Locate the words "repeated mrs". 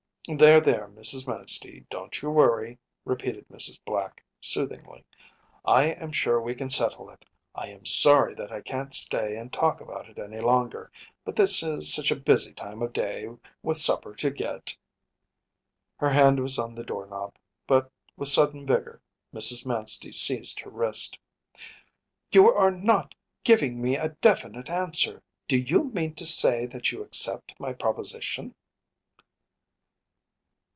3.05-3.79